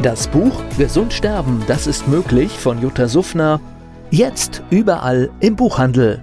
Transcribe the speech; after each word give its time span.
Das 0.00 0.26
Buch 0.26 0.62
Gesund 0.78 1.12
sterben, 1.12 1.62
das 1.66 1.86
ist 1.86 2.08
möglich 2.08 2.50
von 2.52 2.80
Jutta 2.80 3.06
Suffner. 3.06 3.60
Jetzt 4.10 4.62
überall 4.70 5.30
im 5.40 5.54
Buchhandel. 5.54 6.22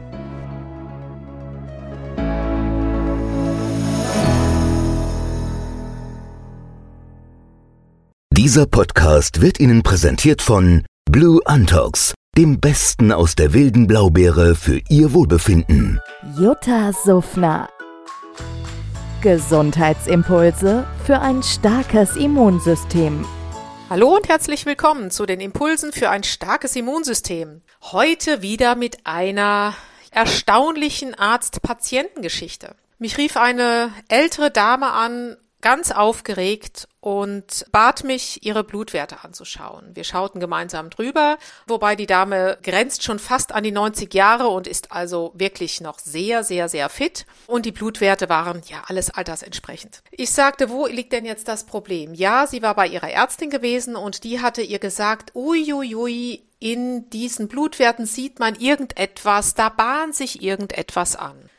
Dieser 8.35 8.65
Podcast 8.65 9.41
wird 9.41 9.59
Ihnen 9.59 9.83
präsentiert 9.83 10.41
von 10.41 10.83
Blue 11.09 11.39
Antox, 11.45 12.13
dem 12.37 12.59
Besten 12.59 13.11
aus 13.11 13.35
der 13.35 13.53
wilden 13.53 13.85
Blaubeere 13.87 14.55
für 14.55 14.81
Ihr 14.89 15.13
Wohlbefinden. 15.13 15.99
Jutta 16.37 16.91
Suffner. 16.91 17.69
Gesundheitsimpulse 19.21 20.85
für 21.05 21.19
ein 21.19 21.43
starkes 21.43 22.15
Immunsystem. 22.15 23.25
Hallo 23.89 24.15
und 24.15 24.29
herzlich 24.29 24.67
willkommen 24.67 25.09
zu 25.09 25.25
den 25.25 25.41
Impulsen 25.41 25.91
für 25.91 26.11
ein 26.11 26.21
starkes 26.21 26.75
Immunsystem. 26.75 27.63
Heute 27.81 28.43
wieder 28.43 28.75
mit 28.75 29.07
einer 29.07 29.75
erstaunlichen 30.11 31.15
Arzt-Patientengeschichte. 31.15 32.75
Mich 32.99 33.17
rief 33.17 33.35
eine 33.35 33.91
ältere 34.07 34.51
Dame 34.51 34.91
an 34.91 35.37
ganz 35.61 35.91
aufgeregt 35.91 36.87
und 37.01 37.65
bat 37.71 38.03
mich, 38.03 38.45
ihre 38.45 38.63
Blutwerte 38.63 39.23
anzuschauen. 39.23 39.95
Wir 39.95 40.03
schauten 40.03 40.39
gemeinsam 40.39 40.89
drüber, 40.89 41.37
wobei 41.67 41.95
die 41.95 42.05
Dame 42.05 42.57
grenzt 42.63 43.03
schon 43.03 43.19
fast 43.19 43.51
an 43.53 43.63
die 43.63 43.71
90 43.71 44.13
Jahre 44.13 44.47
und 44.47 44.67
ist 44.67 44.91
also 44.91 45.31
wirklich 45.35 45.81
noch 45.81 45.99
sehr, 45.99 46.43
sehr, 46.43 46.69
sehr 46.69 46.89
fit. 46.89 47.25
Und 47.47 47.65
die 47.65 47.71
Blutwerte 47.71 48.29
waren 48.29 48.61
ja 48.67 48.83
alles 48.87 49.09
altersentsprechend. 49.09 50.01
Ich 50.11 50.31
sagte, 50.31 50.69
wo 50.69 50.87
liegt 50.87 51.13
denn 51.13 51.25
jetzt 51.25 51.47
das 51.47 51.65
Problem? 51.65 52.13
Ja, 52.13 52.47
sie 52.47 52.61
war 52.61 52.75
bei 52.75 52.87
ihrer 52.87 53.09
Ärztin 53.09 53.49
gewesen 53.49 53.95
und 53.95 54.23
die 54.23 54.41
hatte 54.41 54.61
ihr 54.61 54.79
gesagt, 54.79 55.35
uiuiui, 55.35 56.43
in 56.59 57.09
diesen 57.09 57.47
Blutwerten 57.47 58.05
sieht 58.05 58.39
man 58.39 58.55
irgendetwas, 58.55 59.53
da 59.53 59.69
bahnt 59.69 60.13
sich 60.13 60.43
irgendetwas 60.43 61.15
an. 61.15 61.49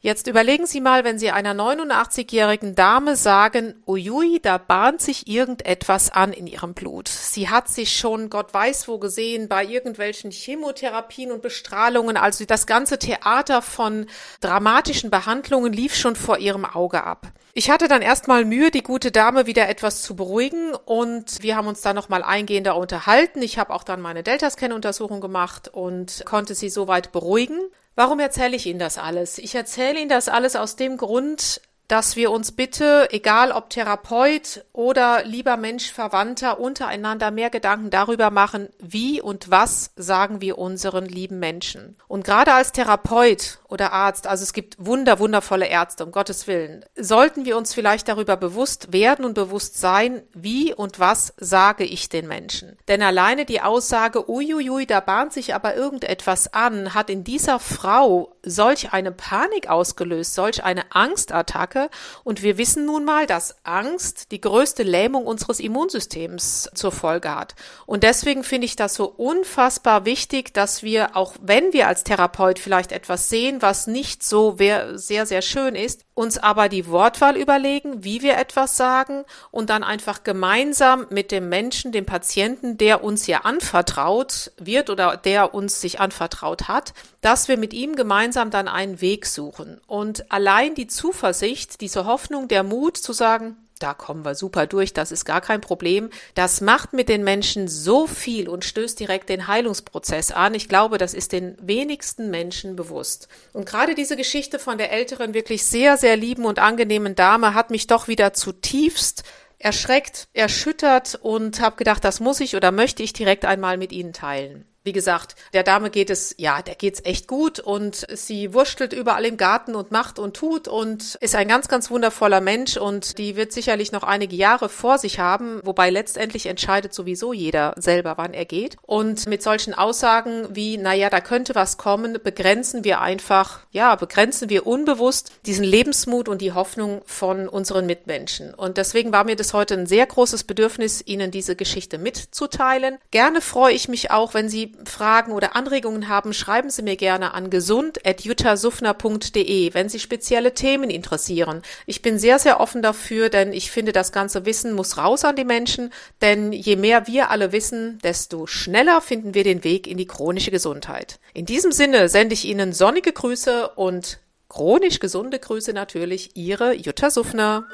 Jetzt 0.00 0.28
überlegen 0.28 0.64
Sie 0.64 0.80
mal, 0.80 1.02
wenn 1.02 1.18
Sie 1.18 1.32
einer 1.32 1.54
89-jährigen 1.54 2.76
Dame 2.76 3.16
sagen, 3.16 3.82
ui, 3.84 4.38
da 4.40 4.56
bahnt 4.56 5.00
sich 5.00 5.26
irgendetwas 5.26 6.10
an 6.10 6.32
in 6.32 6.46
ihrem 6.46 6.72
Blut. 6.72 7.08
Sie 7.08 7.48
hat 7.48 7.68
sich 7.68 7.96
schon, 7.96 8.30
Gott 8.30 8.54
weiß 8.54 8.86
wo 8.86 8.98
gesehen, 8.98 9.48
bei 9.48 9.64
irgendwelchen 9.64 10.30
Chemotherapien 10.30 11.32
und 11.32 11.42
Bestrahlungen, 11.42 12.16
also 12.16 12.44
das 12.44 12.68
ganze 12.68 13.00
Theater 13.00 13.60
von 13.60 14.06
dramatischen 14.40 15.10
Behandlungen 15.10 15.72
lief 15.72 15.96
schon 15.96 16.14
vor 16.14 16.38
ihrem 16.38 16.64
Auge 16.64 17.02
ab. 17.02 17.32
Ich 17.52 17.68
hatte 17.68 17.88
dann 17.88 18.02
erstmal 18.02 18.44
Mühe, 18.44 18.70
die 18.70 18.84
gute 18.84 19.10
Dame 19.10 19.46
wieder 19.46 19.68
etwas 19.68 20.02
zu 20.02 20.14
beruhigen 20.14 20.76
und 20.76 21.42
wir 21.42 21.56
haben 21.56 21.66
uns 21.66 21.80
dann 21.80 21.96
nochmal 21.96 22.22
eingehender 22.22 22.76
unterhalten. 22.76 23.42
Ich 23.42 23.58
habe 23.58 23.74
auch 23.74 23.82
dann 23.82 24.00
meine 24.00 24.22
Delta-Scan-Untersuchung 24.22 25.20
gemacht 25.20 25.66
und 25.66 26.22
konnte 26.24 26.54
sie 26.54 26.70
soweit 26.70 27.10
beruhigen. 27.10 27.58
Warum 27.98 28.20
erzähle 28.20 28.54
ich 28.54 28.64
Ihnen 28.66 28.78
das 28.78 28.96
alles? 28.96 29.38
Ich 29.38 29.56
erzähle 29.56 29.98
Ihnen 29.98 30.08
das 30.08 30.28
alles 30.28 30.54
aus 30.54 30.76
dem 30.76 30.98
Grund, 30.98 31.60
dass 31.88 32.16
wir 32.16 32.30
uns 32.30 32.52
bitte, 32.52 33.08
egal 33.10 33.50
ob 33.50 33.70
Therapeut 33.70 34.64
oder 34.72 35.24
lieber 35.24 35.56
Mensch, 35.56 35.90
Verwandter, 35.90 36.60
untereinander 36.60 37.30
mehr 37.30 37.48
Gedanken 37.48 37.88
darüber 37.88 38.30
machen, 38.30 38.68
wie 38.78 39.22
und 39.22 39.50
was 39.50 39.90
sagen 39.96 40.42
wir 40.42 40.58
unseren 40.58 41.06
lieben 41.06 41.38
Menschen. 41.38 41.96
Und 42.06 42.24
gerade 42.24 42.52
als 42.52 42.72
Therapeut 42.72 43.58
oder 43.68 43.92
Arzt, 43.92 44.26
also 44.26 44.42
es 44.42 44.52
gibt 44.52 44.76
wunder, 44.78 45.18
wundervolle 45.18 45.66
Ärzte, 45.66 46.04
um 46.04 46.12
Gottes 46.12 46.46
Willen, 46.46 46.84
sollten 46.94 47.46
wir 47.46 47.56
uns 47.56 47.72
vielleicht 47.72 48.08
darüber 48.08 48.36
bewusst 48.36 48.92
werden 48.92 49.24
und 49.24 49.32
bewusst 49.34 49.78
sein, 49.78 50.22
wie 50.34 50.74
und 50.74 51.00
was 51.00 51.32
sage 51.38 51.84
ich 51.84 52.10
den 52.10 52.28
Menschen. 52.28 52.76
Denn 52.88 53.02
alleine 53.02 53.46
die 53.46 53.62
Aussage, 53.62 54.30
uiuiui, 54.30 54.86
da 54.86 55.00
bahnt 55.00 55.32
sich 55.32 55.54
aber 55.54 55.74
irgendetwas 55.74 56.52
an, 56.52 56.92
hat 56.92 57.08
in 57.08 57.24
dieser 57.24 57.58
Frau 57.58 58.34
solch 58.50 58.92
eine 58.92 59.12
Panik 59.12 59.68
ausgelöst, 59.68 60.34
solch 60.34 60.64
eine 60.64 60.84
Angstattacke. 60.90 61.90
Und 62.24 62.42
wir 62.42 62.58
wissen 62.58 62.86
nun 62.86 63.04
mal, 63.04 63.26
dass 63.26 63.56
Angst 63.64 64.32
die 64.32 64.40
größte 64.40 64.82
Lähmung 64.82 65.26
unseres 65.26 65.60
Immunsystems 65.60 66.70
zur 66.74 66.92
Folge 66.92 67.34
hat. 67.34 67.54
Und 67.86 68.02
deswegen 68.02 68.44
finde 68.44 68.66
ich 68.66 68.76
das 68.76 68.94
so 68.94 69.06
unfassbar 69.06 70.04
wichtig, 70.04 70.54
dass 70.54 70.82
wir, 70.82 71.16
auch 71.16 71.34
wenn 71.40 71.72
wir 71.72 71.88
als 71.88 72.04
Therapeut 72.04 72.58
vielleicht 72.58 72.92
etwas 72.92 73.28
sehen, 73.28 73.62
was 73.62 73.86
nicht 73.86 74.22
so 74.22 74.56
sehr, 74.58 75.26
sehr 75.26 75.42
schön 75.42 75.74
ist, 75.74 76.04
uns 76.18 76.36
aber 76.36 76.68
die 76.68 76.88
Wortwahl 76.88 77.36
überlegen, 77.36 78.02
wie 78.02 78.22
wir 78.22 78.36
etwas 78.36 78.76
sagen 78.76 79.24
und 79.52 79.70
dann 79.70 79.84
einfach 79.84 80.24
gemeinsam 80.24 81.06
mit 81.10 81.30
dem 81.30 81.48
Menschen, 81.48 81.92
dem 81.92 82.06
Patienten, 82.06 82.76
der 82.76 83.04
uns 83.04 83.28
ja 83.28 83.42
anvertraut 83.42 84.50
wird 84.58 84.90
oder 84.90 85.16
der 85.16 85.54
uns 85.54 85.80
sich 85.80 86.00
anvertraut 86.00 86.66
hat, 86.66 86.92
dass 87.20 87.46
wir 87.46 87.56
mit 87.56 87.72
ihm 87.72 87.94
gemeinsam 87.94 88.50
dann 88.50 88.66
einen 88.66 89.00
Weg 89.00 89.26
suchen. 89.26 89.80
Und 89.86 90.30
allein 90.32 90.74
die 90.74 90.88
Zuversicht, 90.88 91.80
diese 91.80 92.04
Hoffnung, 92.04 92.48
der 92.48 92.64
Mut 92.64 92.96
zu 92.96 93.12
sagen, 93.12 93.56
da 93.78 93.94
kommen 93.94 94.24
wir 94.24 94.34
super 94.34 94.66
durch, 94.66 94.92
das 94.92 95.12
ist 95.12 95.24
gar 95.24 95.40
kein 95.40 95.60
Problem. 95.60 96.10
Das 96.34 96.60
macht 96.60 96.92
mit 96.92 97.08
den 97.08 97.24
Menschen 97.24 97.68
so 97.68 98.06
viel 98.06 98.48
und 98.48 98.64
stößt 98.64 98.98
direkt 98.98 99.28
den 99.28 99.46
Heilungsprozess 99.46 100.30
an. 100.30 100.54
Ich 100.54 100.68
glaube, 100.68 100.98
das 100.98 101.14
ist 101.14 101.32
den 101.32 101.56
wenigsten 101.60 102.30
Menschen 102.30 102.76
bewusst. 102.76 103.28
Und 103.52 103.66
gerade 103.66 103.94
diese 103.94 104.16
Geschichte 104.16 104.58
von 104.58 104.78
der 104.78 104.92
älteren, 104.92 105.34
wirklich 105.34 105.64
sehr, 105.64 105.96
sehr 105.96 106.16
lieben 106.16 106.44
und 106.44 106.58
angenehmen 106.58 107.14
Dame 107.14 107.54
hat 107.54 107.70
mich 107.70 107.86
doch 107.86 108.08
wieder 108.08 108.32
zutiefst 108.32 109.24
erschreckt, 109.58 110.28
erschüttert 110.32 111.18
und 111.20 111.60
habe 111.60 111.76
gedacht, 111.76 112.04
das 112.04 112.20
muss 112.20 112.40
ich 112.40 112.54
oder 112.54 112.70
möchte 112.70 113.02
ich 113.02 113.12
direkt 113.12 113.44
einmal 113.44 113.76
mit 113.76 113.92
Ihnen 113.92 114.12
teilen. 114.12 114.64
Wie 114.88 114.92
gesagt, 114.92 115.34
der 115.52 115.64
Dame 115.64 115.90
geht 115.90 116.08
es, 116.08 116.34
ja, 116.38 116.62
der 116.62 116.74
geht's 116.74 117.02
echt 117.04 117.26
gut 117.26 117.60
und 117.60 118.06
sie 118.10 118.54
wurschtelt 118.54 118.94
überall 118.94 119.26
im 119.26 119.36
Garten 119.36 119.74
und 119.74 119.90
macht 119.90 120.18
und 120.18 120.34
tut 120.34 120.66
und 120.66 121.16
ist 121.16 121.34
ein 121.34 121.46
ganz, 121.46 121.68
ganz 121.68 121.90
wundervoller 121.90 122.40
Mensch 122.40 122.78
und 122.78 123.18
die 123.18 123.36
wird 123.36 123.52
sicherlich 123.52 123.92
noch 123.92 124.02
einige 124.02 124.34
Jahre 124.34 124.70
vor 124.70 124.96
sich 124.96 125.18
haben, 125.18 125.60
wobei 125.62 125.90
letztendlich 125.90 126.46
entscheidet 126.46 126.94
sowieso 126.94 127.34
jeder 127.34 127.74
selber, 127.76 128.14
wann 128.16 128.32
er 128.32 128.46
geht. 128.46 128.78
Und 128.80 129.26
mit 129.26 129.42
solchen 129.42 129.74
Aussagen 129.74 130.46
wie, 130.56 130.78
naja, 130.78 131.10
da 131.10 131.20
könnte 131.20 131.54
was 131.54 131.76
kommen, 131.76 132.18
begrenzen 132.24 132.82
wir 132.82 133.02
einfach, 133.02 133.60
ja, 133.70 133.94
begrenzen 133.94 134.48
wir 134.48 134.66
unbewusst 134.66 135.32
diesen 135.44 135.64
Lebensmut 135.64 136.30
und 136.30 136.40
die 136.40 136.52
Hoffnung 136.52 137.02
von 137.04 137.46
unseren 137.46 137.84
Mitmenschen. 137.84 138.54
Und 138.54 138.78
deswegen 138.78 139.12
war 139.12 139.24
mir 139.24 139.36
das 139.36 139.52
heute 139.52 139.74
ein 139.74 139.86
sehr 139.86 140.06
großes 140.06 140.44
Bedürfnis, 140.44 141.02
Ihnen 141.04 141.30
diese 141.30 141.56
Geschichte 141.56 141.98
mitzuteilen. 141.98 142.96
Gerne 143.10 143.42
freue 143.42 143.74
ich 143.74 143.88
mich 143.88 144.10
auch, 144.10 144.32
wenn 144.32 144.48
Sie 144.48 144.77
Fragen 144.84 145.32
oder 145.32 145.56
Anregungen 145.56 146.08
haben, 146.08 146.32
schreiben 146.32 146.70
Sie 146.70 146.82
mir 146.82 146.96
gerne 146.96 147.34
an 147.34 147.50
gesund.juttasufner.de, 147.50 149.74
wenn 149.74 149.88
Sie 149.88 149.98
spezielle 149.98 150.54
Themen 150.54 150.90
interessieren. 150.90 151.62
Ich 151.86 152.02
bin 152.02 152.18
sehr, 152.18 152.38
sehr 152.38 152.60
offen 152.60 152.82
dafür, 152.82 153.28
denn 153.28 153.52
ich 153.52 153.70
finde, 153.70 153.92
das 153.92 154.12
ganze 154.12 154.46
Wissen 154.46 154.72
muss 154.72 154.98
raus 154.98 155.24
an 155.24 155.36
die 155.36 155.44
Menschen, 155.44 155.92
denn 156.20 156.52
je 156.52 156.76
mehr 156.76 157.06
wir 157.06 157.30
alle 157.30 157.52
wissen, 157.52 157.98
desto 158.02 158.46
schneller 158.46 159.00
finden 159.00 159.34
wir 159.34 159.44
den 159.44 159.64
Weg 159.64 159.86
in 159.86 159.98
die 159.98 160.06
chronische 160.06 160.50
Gesundheit. 160.50 161.18
In 161.34 161.46
diesem 161.46 161.72
Sinne 161.72 162.08
sende 162.08 162.34
ich 162.34 162.44
Ihnen 162.44 162.72
sonnige 162.72 163.12
Grüße 163.12 163.68
und 163.70 164.18
chronisch 164.48 165.00
gesunde 165.00 165.38
Grüße 165.38 165.72
natürlich, 165.72 166.36
Ihre 166.36 166.74
Jutta 166.74 167.10
Suffner. 167.10 167.64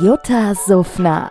Jutta 0.00 0.54
Suffner 0.54 1.30